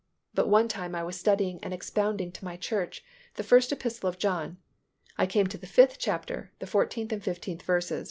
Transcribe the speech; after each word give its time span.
But 0.33 0.49
one 0.49 0.67
time 0.67 0.95
I 0.95 1.03
was 1.03 1.15
studying 1.19 1.59
and 1.63 1.75
expounding 1.75 2.31
to 2.31 2.43
my 2.43 2.57
church 2.57 3.03
the 3.35 3.43
First 3.43 3.71
Epistle 3.71 4.09
of 4.09 4.17
John. 4.17 4.57
I 5.15 5.27
came 5.27 5.45
to 5.45 5.59
the 5.59 5.67
fifth 5.67 5.99
chapter, 5.99 6.51
the 6.57 6.65
fourteenth 6.65 7.11
and 7.13 7.23
fifteenth 7.23 7.61
verses 7.61 7.99
(R. 7.99 7.99